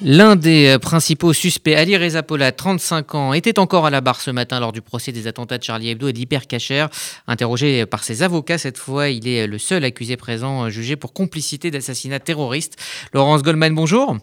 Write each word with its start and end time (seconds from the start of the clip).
L'un 0.00 0.36
des 0.36 0.76
euh, 0.76 0.78
principaux 0.78 1.32
suspects, 1.32 1.74
Ali 1.74 1.96
Reza 1.96 2.22
Pola, 2.22 2.52
35 2.52 3.14
ans, 3.16 3.32
était 3.32 3.58
encore 3.58 3.84
à 3.84 3.90
la 3.90 4.00
barre 4.00 4.20
ce 4.20 4.30
matin 4.30 4.60
lors 4.60 4.70
du 4.70 4.80
procès 4.80 5.10
des 5.10 5.26
attentats 5.26 5.58
de 5.58 5.64
Charlie 5.64 5.90
Hebdo 5.90 6.06
et 6.06 6.12
d'Hypercacher. 6.12 6.86
Interrogé 7.26 7.84
par 7.84 8.04
ses 8.04 8.22
avocats 8.22 8.58
cette 8.58 8.78
fois, 8.78 9.08
il 9.08 9.26
est 9.26 9.48
le 9.48 9.58
seul 9.58 9.84
accusé 9.84 10.16
présent 10.16 10.66
euh, 10.66 10.68
jugé 10.68 10.94
pour 10.94 11.12
complicité 11.12 11.72
d'assassinat 11.72 12.20
terroriste. 12.20 12.76
Laurence 13.12 13.42
Goldman, 13.42 13.74
bonjour. 13.74 14.16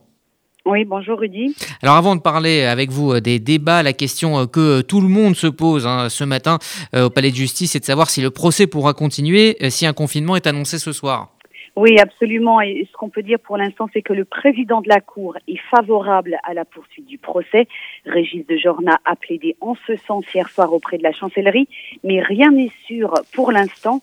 Oui, 0.66 0.86
bonjour 0.86 1.20
Rudy. 1.20 1.54
Alors 1.82 1.96
avant 1.96 2.16
de 2.16 2.22
parler 2.22 2.64
avec 2.64 2.90
vous 2.90 3.12
euh, 3.12 3.20
des 3.20 3.40
débats, 3.40 3.84
la 3.84 3.92
question 3.92 4.48
que 4.48 4.80
tout 4.80 5.02
le 5.02 5.10
monde 5.10 5.36
se 5.36 5.48
pose 5.48 5.86
hein, 5.86 6.08
ce 6.08 6.24
matin 6.24 6.58
au 6.96 7.10
Palais 7.10 7.32
de 7.32 7.36
justice, 7.36 7.76
est 7.76 7.82
de 7.82 7.86
savoir 7.86 8.10
si 8.10 8.22
le 8.22 8.32
procès 8.32 8.66
pourra 8.66 8.94
continuer 8.94 9.58
si 9.70 9.86
un 9.86 9.94
confinement 9.94 10.38
est 10.38 10.48
annoncé 10.48 10.80
ce 10.80 10.94
soir. 10.94 11.35
Oui, 11.76 12.00
absolument. 12.00 12.62
Et 12.62 12.88
ce 12.90 12.96
qu'on 12.96 13.10
peut 13.10 13.22
dire 13.22 13.40
pour 13.40 13.58
l'instant, 13.58 13.90
c'est 13.92 14.02
que 14.02 14.14
le 14.14 14.24
président 14.24 14.82
de 14.82 14.88
la 14.88 15.02
Cour 15.02 15.38
est 15.48 15.60
favorable 15.70 16.38
à 16.44 16.54
la 16.54 16.64
poursuite 16.64 17.06
du 17.06 17.18
procès. 17.18 17.68
Régis 18.06 18.48
de 18.48 18.56
Jorna 18.56 18.98
a 19.04 19.18
plaidé 19.18 19.58
en 19.60 19.76
ce 19.86 19.98
sens 19.98 20.26
hier 20.34 20.50
soir 20.50 20.72
auprès 20.72 20.98
de 20.98 21.04
la 21.04 21.12
chancellerie, 21.12 21.68
mais 22.04 22.22
rien 22.22 22.52
n'est 22.52 22.72
sûr 22.88 23.14
pour 23.34 23.52
l'instant. 23.52 24.02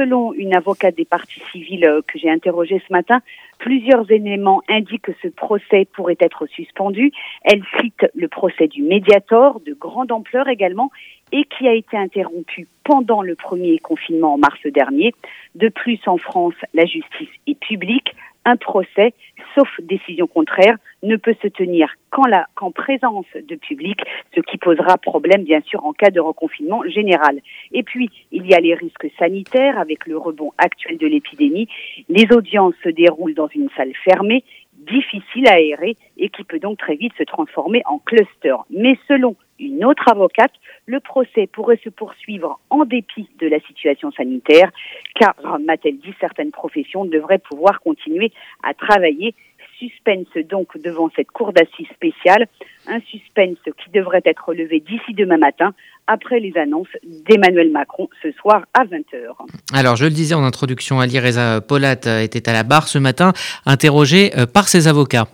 Selon 0.00 0.32
une 0.32 0.54
avocate 0.54 0.96
des 0.96 1.04
parties 1.04 1.42
civiles 1.52 1.84
euh, 1.84 2.00
que 2.00 2.18
j'ai 2.18 2.30
interrogée 2.30 2.80
ce 2.88 2.90
matin, 2.90 3.20
plusieurs 3.58 4.10
éléments 4.10 4.62
indiquent 4.66 5.02
que 5.02 5.12
ce 5.22 5.28
procès 5.28 5.86
pourrait 5.92 6.16
être 6.20 6.46
suspendu. 6.46 7.12
Elle 7.44 7.62
cite 7.78 8.06
le 8.14 8.26
procès 8.26 8.66
du 8.66 8.82
Mediator, 8.82 9.60
de 9.60 9.74
grande 9.74 10.10
ampleur 10.10 10.48
également, 10.48 10.90
et 11.32 11.44
qui 11.44 11.68
a 11.68 11.74
été 11.74 11.98
interrompu 11.98 12.66
pendant 12.82 13.20
le 13.20 13.34
premier 13.34 13.78
confinement 13.78 14.32
en 14.32 14.38
mars 14.38 14.60
dernier. 14.72 15.12
De 15.54 15.68
plus, 15.68 16.00
en 16.06 16.16
France, 16.16 16.54
la 16.72 16.86
justice 16.86 17.28
est 17.46 17.60
publique. 17.60 18.14
Un 18.44 18.56
procès, 18.56 19.12
sauf 19.54 19.68
décision 19.80 20.26
contraire, 20.26 20.76
ne 21.02 21.16
peut 21.16 21.36
se 21.42 21.48
tenir 21.48 21.94
qu'en, 22.10 22.70
présence 22.72 23.26
de 23.34 23.54
public, 23.54 24.00
ce 24.34 24.40
qui 24.40 24.58
posera 24.58 24.98
problème, 24.98 25.44
bien 25.44 25.60
sûr, 25.62 25.84
en 25.84 25.92
cas 25.92 26.10
de 26.10 26.20
reconfinement 26.20 26.82
général. 26.88 27.40
Et 27.72 27.82
puis, 27.82 28.10
il 28.32 28.46
y 28.46 28.54
a 28.54 28.60
les 28.60 28.74
risques 28.74 29.08
sanitaires 29.18 29.78
avec 29.78 30.06
le 30.06 30.16
rebond 30.16 30.52
actuel 30.58 30.98
de 30.98 31.06
l'épidémie. 31.06 31.68
Les 32.08 32.26
audiences 32.32 32.74
se 32.82 32.88
déroulent 32.88 33.34
dans 33.34 33.48
une 33.48 33.68
salle 33.76 33.92
fermée, 34.04 34.44
difficile 34.80 35.48
à 35.48 35.54
aérer 35.54 35.96
et 36.16 36.28
qui 36.28 36.44
peut 36.44 36.58
donc 36.58 36.78
très 36.78 36.96
vite 36.96 37.12
se 37.18 37.24
transformer 37.24 37.82
en 37.86 37.98
cluster. 37.98 38.56
Mais 38.70 38.98
selon 39.08 39.36
une 39.58 39.84
autre 39.84 40.08
avocate, 40.10 40.52
le 40.86 41.00
procès 41.00 41.46
pourrait 41.46 41.80
se 41.84 41.90
poursuivre 41.90 42.60
en 42.70 42.84
dépit 42.84 43.28
de 43.38 43.46
la 43.46 43.60
situation 43.60 44.10
sanitaire, 44.12 44.70
car, 45.14 45.34
m'a-t-elle 45.64 45.98
dit, 45.98 46.14
certaines 46.18 46.50
professions 46.50 47.04
devraient 47.04 47.38
pouvoir 47.38 47.80
continuer 47.80 48.32
à 48.62 48.74
travailler. 48.74 49.34
Suspense 49.80 50.28
donc 50.48 50.78
devant 50.78 51.10
cette 51.16 51.30
cour 51.32 51.52
d'assises 51.52 51.88
spéciale, 51.94 52.46
un 52.86 53.00
suspense 53.00 53.58
qui 53.64 53.90
devrait 53.92 54.22
être 54.24 54.54
levé 54.54 54.78
d'ici 54.80 55.14
demain 55.14 55.38
matin, 55.38 55.72
après 56.06 56.38
les 56.38 56.56
annonces 56.56 56.94
d'Emmanuel 57.28 57.70
Macron 57.70 58.08
ce 58.22 58.30
soir 58.32 58.64
à 58.74 58.84
20h. 58.84 59.34
Alors, 59.72 59.96
je 59.96 60.04
le 60.04 60.10
disais 60.10 60.34
en 60.34 60.44
introduction, 60.44 61.00
Ali 61.00 61.18
Reza 61.18 61.60
Polat 61.60 62.22
était 62.22 62.48
à 62.48 62.52
la 62.52 62.62
barre 62.62 62.88
ce 62.88 62.98
matin, 62.98 63.32
interrogé 63.66 64.30
euh, 64.36 64.46
par 64.46 64.68
ses 64.68 64.86
avocats. 64.86 65.26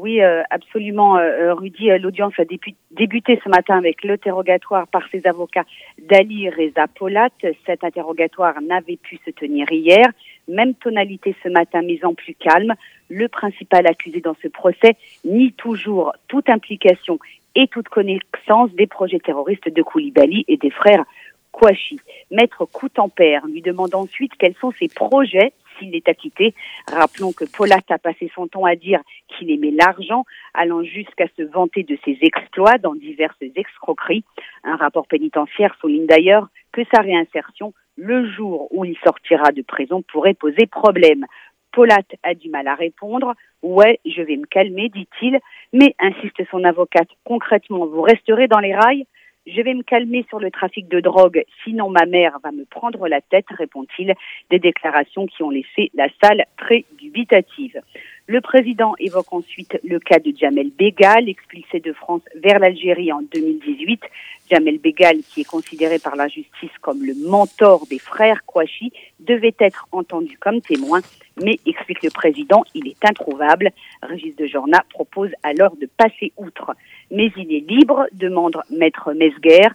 Oui, 0.00 0.22
euh, 0.22 0.42
absolument, 0.50 1.16
euh, 1.16 1.22
euh, 1.22 1.54
Rudy. 1.54 1.88
L'audience 1.98 2.34
a 2.38 2.44
débuté 2.44 3.40
ce 3.42 3.48
matin 3.48 3.76
avec 3.76 4.04
l'interrogatoire 4.04 4.86
par 4.86 5.02
ses 5.10 5.26
avocats 5.26 5.64
d'Ali 6.00 6.48
Reza 6.50 6.86
Polat. 6.86 7.30
Cet 7.66 7.82
interrogatoire 7.82 8.62
n'avait 8.62 8.96
pu 8.96 9.18
se 9.26 9.32
tenir 9.32 9.66
hier. 9.72 10.06
Même 10.46 10.74
tonalité 10.74 11.34
ce 11.42 11.48
matin, 11.48 11.80
mais 11.84 11.98
en 12.04 12.14
plus 12.14 12.34
calme. 12.34 12.74
Le 13.08 13.28
principal 13.28 13.86
accusé 13.86 14.20
dans 14.20 14.36
ce 14.42 14.48
procès 14.48 14.96
nie 15.24 15.52
toujours 15.52 16.12
toute 16.28 16.48
implication 16.48 17.18
et 17.54 17.66
toute 17.68 17.88
connaissance 17.88 18.70
des 18.72 18.86
projets 18.86 19.18
terroristes 19.18 19.68
de 19.68 19.82
Koulibaly 19.82 20.44
et 20.48 20.56
des 20.56 20.70
frères 20.70 21.04
Kouachi. 21.52 21.98
Maître 22.30 22.66
Coutempère 22.66 23.46
lui 23.46 23.62
demande 23.62 23.94
ensuite 23.94 24.32
quels 24.38 24.54
sont 24.60 24.72
ses 24.78 24.88
projets 24.88 25.52
s'il 25.78 25.94
est 25.94 26.08
acquitté. 26.08 26.54
Rappelons 26.90 27.32
que 27.32 27.44
Polat 27.44 27.80
a 27.88 27.98
passé 27.98 28.30
son 28.34 28.46
temps 28.46 28.64
à 28.64 28.76
dire 28.76 29.00
qu'il 29.28 29.50
aimait 29.50 29.70
l'argent, 29.70 30.24
allant 30.54 30.82
jusqu'à 30.82 31.26
se 31.36 31.42
vanter 31.42 31.82
de 31.82 31.98
ses 32.04 32.18
exploits 32.22 32.78
dans 32.78 32.94
diverses 32.94 33.36
escroqueries. 33.56 34.24
Un 34.64 34.76
rapport 34.76 35.06
pénitentiaire 35.06 35.74
souligne 35.80 36.06
d'ailleurs 36.06 36.48
que 36.72 36.82
sa 36.92 37.00
réinsertion, 37.00 37.72
le 37.96 38.30
jour 38.30 38.68
où 38.70 38.84
il 38.84 38.96
sortira 39.04 39.50
de 39.52 39.62
prison, 39.62 40.02
pourrait 40.02 40.34
poser 40.34 40.66
problème. 40.66 41.26
Polat 41.78 42.02
a 42.24 42.34
du 42.34 42.50
mal 42.50 42.66
à 42.66 42.74
répondre. 42.74 43.34
Ouais, 43.62 44.00
je 44.04 44.20
vais 44.20 44.36
me 44.36 44.46
calmer, 44.46 44.88
dit-il. 44.88 45.38
Mais, 45.72 45.94
insiste 46.00 46.42
son 46.50 46.64
avocate, 46.64 47.06
concrètement, 47.22 47.86
vous 47.86 48.02
resterez 48.02 48.48
dans 48.48 48.58
les 48.58 48.74
rails 48.74 49.06
je 49.46 49.62
vais 49.62 49.74
me 49.74 49.82
calmer 49.82 50.26
sur 50.28 50.40
le 50.40 50.50
trafic 50.50 50.88
de 50.88 51.00
drogue, 51.00 51.42
sinon 51.64 51.88
ma 51.88 52.04
mère 52.04 52.38
va 52.42 52.52
me 52.52 52.64
prendre 52.64 53.08
la 53.08 53.20
tête, 53.20 53.46
répond-il, 53.48 54.14
des 54.50 54.58
déclarations 54.58 55.26
qui 55.26 55.42
ont 55.42 55.50
laissé 55.50 55.90
la 55.94 56.08
salle 56.22 56.44
très 56.58 56.84
dubitative. 56.98 57.80
Le 58.30 58.42
président 58.42 58.92
évoque 58.98 59.32
ensuite 59.32 59.80
le 59.84 59.98
cas 59.98 60.18
de 60.18 60.34
Jamel 60.38 60.68
Bégal, 60.68 61.30
expulsé 61.30 61.80
de 61.80 61.94
France 61.94 62.20
vers 62.34 62.58
l'Algérie 62.58 63.10
en 63.10 63.22
2018. 63.22 64.02
Jamel 64.50 64.76
Bégal, 64.76 65.20
qui 65.26 65.40
est 65.40 65.48
considéré 65.48 65.98
par 65.98 66.14
la 66.14 66.28
justice 66.28 66.76
comme 66.82 67.02
le 67.02 67.14
mentor 67.26 67.86
des 67.88 67.98
frères 67.98 68.44
Kouachi, 68.44 68.92
devait 69.18 69.54
être 69.58 69.88
entendu 69.92 70.36
comme 70.36 70.60
témoin, 70.60 71.00
mais, 71.42 71.58
explique 71.64 72.02
le 72.02 72.10
président, 72.10 72.64
il 72.74 72.88
est 72.88 73.02
introuvable. 73.02 73.70
Régis 74.02 74.36
de 74.36 74.44
Jorna 74.44 74.84
propose 74.90 75.30
alors 75.42 75.74
de 75.76 75.88
passer 75.96 76.32
outre. 76.36 76.76
Mais 77.10 77.32
il 77.34 77.50
est 77.50 77.66
libre, 77.66 78.08
demande 78.12 78.60
maître 78.68 79.14
Mesguer. 79.14 79.68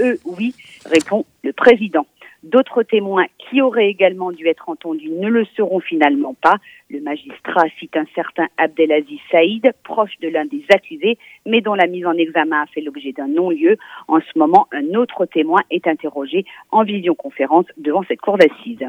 Eux, 0.00 0.18
oui, 0.24 0.52
répond 0.84 1.24
le 1.44 1.52
président. 1.52 2.06
D'autres 2.42 2.82
témoins 2.82 3.26
qui 3.38 3.60
auraient 3.60 3.88
également 3.88 4.32
dû 4.32 4.48
être 4.48 4.70
entendus 4.70 5.10
ne 5.10 5.28
le 5.28 5.44
seront 5.56 5.80
finalement 5.80 6.34
pas. 6.40 6.56
Le 6.88 7.00
magistrat 7.00 7.64
cite 7.78 7.96
un 7.96 8.06
certain 8.14 8.46
Abdelaziz 8.56 9.18
Saïd, 9.30 9.70
proche 9.84 10.12
de 10.22 10.28
l'un 10.28 10.46
des 10.46 10.64
accusés, 10.72 11.18
mais 11.44 11.60
dont 11.60 11.74
la 11.74 11.86
mise 11.86 12.06
en 12.06 12.14
examen 12.14 12.62
a 12.62 12.66
fait 12.66 12.80
l'objet 12.80 13.12
d'un 13.12 13.28
non-lieu. 13.28 13.76
En 14.08 14.20
ce 14.20 14.38
moment, 14.38 14.68
un 14.72 14.94
autre 14.94 15.26
témoin 15.26 15.60
est 15.70 15.86
interrogé 15.86 16.46
en 16.70 16.82
visioconférence 16.82 17.66
devant 17.76 18.04
cette 18.08 18.20
cour 18.20 18.38
d'assises. 18.38 18.86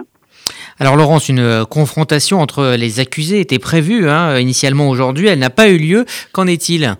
Alors 0.79 0.95
Laurence, 0.95 1.27
une 1.27 1.65
confrontation 1.69 2.39
entre 2.39 2.75
les 2.77 3.01
accusés 3.01 3.41
était 3.41 3.59
prévue 3.59 4.07
hein, 4.07 4.39
initialement 4.39 4.87
aujourd'hui. 4.87 5.27
Elle 5.27 5.39
n'a 5.39 5.49
pas 5.49 5.69
eu 5.69 5.77
lieu. 5.77 6.05
Qu'en 6.31 6.47
est-il? 6.47 6.95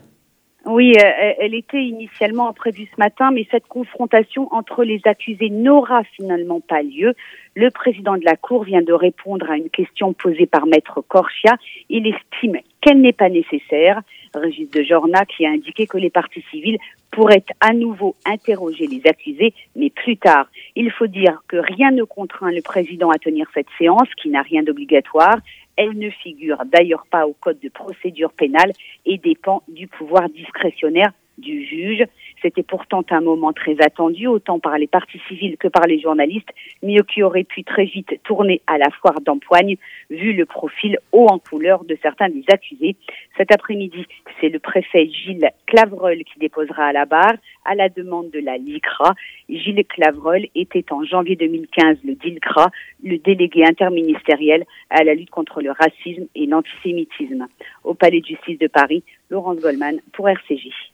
Oui, 0.66 0.94
euh, 0.96 1.34
elle 1.40 1.56
était 1.56 1.84
initialement 1.84 2.54
prévue 2.54 2.88
ce 2.94 3.00
matin, 3.00 3.32
mais 3.32 3.48
cette 3.50 3.68
confrontation 3.68 4.48
entre 4.54 4.84
les 4.84 5.02
accusés 5.06 5.50
n'aura 5.50 6.04
finalement 6.16 6.60
pas 6.60 6.84
lieu. 6.84 7.16
Le 7.56 7.72
président 7.72 8.16
de 8.16 8.24
la 8.24 8.36
Cour 8.36 8.64
vient 8.64 8.84
de 8.84 8.94
répondre 8.94 9.50
à 9.50 9.58
une 9.58 9.72
question 9.72 10.14
posée 10.14 10.46
par 10.46 10.68
Maître 10.68 11.02
Corchia. 11.02 11.56
Il 11.90 12.06
estime 12.06 12.60
qu'elle 12.80 13.02
n'est 13.02 13.12
pas 13.12 13.30
nécessaire. 13.30 14.02
Régis 14.36 14.70
de 14.70 14.84
Jorna 14.84 15.26
qui 15.26 15.46
a 15.46 15.50
indiqué 15.50 15.88
que 15.88 15.98
les 15.98 16.10
parties 16.10 16.46
civiles 16.52 16.78
pourraient 17.12 17.44
à 17.60 17.74
nouveau 17.74 18.16
interroger 18.26 18.88
les 18.88 19.02
accusés, 19.06 19.54
mais 19.76 19.90
plus 19.90 20.16
tard. 20.18 20.48
Il 20.76 20.90
faut 20.92 21.08
dire 21.08 21.44
que 21.48 21.58
rien 21.58 21.92
ne 21.92 22.04
contraint 22.04 22.52
le 22.52 22.62
président 22.62 23.10
à 23.10 23.18
tenir 23.18 23.48
cette 23.54 23.68
séance, 23.78 24.08
qui 24.22 24.30
n'a 24.30 24.42
rien 24.42 24.64
d'obligatoire. 24.64 25.38
Elle 25.78 25.98
ne 25.98 26.10
figure 26.10 26.64
d'ailleurs 26.66 27.06
pas 27.10 27.26
au 27.26 27.34
code 27.34 27.60
de 27.60 27.70
procédure 27.70 28.34
pénale 28.34 28.72
et 29.06 29.18
dépend 29.18 29.64
du 29.68 29.88
pouvoir 29.88 30.30
discrétionnaire 30.30 31.12
du 31.38 31.66
juge. 31.66 32.04
C'était 32.42 32.64
pourtant 32.64 33.04
un 33.12 33.22
moment 33.22 33.54
très 33.54 33.76
attendu, 33.82 34.28
autant 34.28 34.60
par 34.60 34.78
les 34.78 34.88
parties 34.88 35.22
civiles 35.28 35.58
que 35.58 35.68
par 35.68 35.86
les 35.86 36.00
journalistes, 36.00 36.50
mais 36.82 36.98
qui 37.14 37.24
aurait 37.24 37.44
pu 37.44 37.64
très 37.64 37.86
vite 37.86 38.20
tourner 38.24 38.62
à 38.68 38.78
la 38.78 38.90
foire 38.90 39.22
d'empoigne, 39.22 39.78
vu 40.10 40.34
le 40.34 40.46
profil 40.46 40.98
haut 41.12 41.28
en 41.30 41.40
couleur 41.40 41.84
de 41.84 41.98
certains 42.02 42.30
des 42.30 42.44
accusés. 42.52 42.96
Cet 43.38 43.52
après-midi, 43.52 44.06
c'est 44.40 44.50
le 44.50 44.60
préfet 44.60 45.08
Gilles 45.08 45.50
Clavreul 45.68 46.24
qui 46.24 46.40
déposera 46.40 46.88
à 46.88 46.94
la 46.94 47.06
barre, 47.06 47.36
à 47.66 47.76
la 47.76 47.90
demande 47.90 48.32
de 48.32 48.40
la 48.40 48.58
LICRA. 48.58 49.14
Gilles 49.50 49.86
Clavreul 49.86 50.48
était 50.56 50.92
en 50.92 51.04
janvier 51.04 51.36
2015 51.36 51.98
le 52.04 52.16
DILCRA, 52.16 52.72
le 53.04 53.18
délégué 53.18 53.64
interministériel 53.66 54.66
à 54.90 55.04
la 55.04 55.14
lutte 55.14 55.30
contre 55.30 55.62
le 55.62 55.72
racisme 55.72 56.28
et 56.36 56.46
l'antisémitisme. 56.46 57.48
Au 57.84 57.94
Palais 57.94 58.22
de 58.22 58.26
justice 58.26 58.60
de 58.60 58.68
Paris, 58.68 59.04
Laurence 59.30 59.60
Goldman 59.60 60.00
pour 60.14 60.30
RCJ. 60.30 60.90